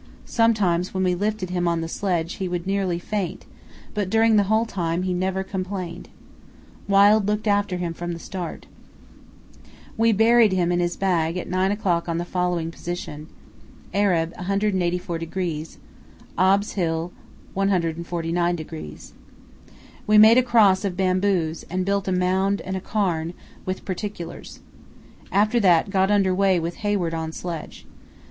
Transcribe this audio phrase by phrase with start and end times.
[0.25, 3.45] Sometimes when we lifted him on the sledge he would nearly faint,
[3.93, 6.09] but during the whole time he never complained.
[6.87, 8.65] Wild looked after him from the start.
[9.97, 13.27] We buried him in his bag at 9 o'clock at the following position:
[13.93, 14.33] Ereb.
[14.37, 16.71] 184°—Obs.
[16.73, 17.11] Hill
[17.55, 19.11] 149°.
[20.07, 23.35] We made a cross of bamboos, and built a mound and cairn,
[23.67, 24.61] with particulars.
[25.31, 27.85] After that got under way with Hayward on sledge.